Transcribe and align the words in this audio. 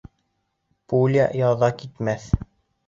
Пуля 0.93 1.29
яҙа 1.43 1.71
китмәҫ. 1.85 2.29